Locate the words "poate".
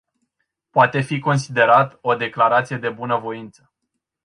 0.69-1.01